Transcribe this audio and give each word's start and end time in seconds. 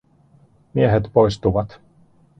Miehet 0.73 1.11
poistuvat. 1.13 1.81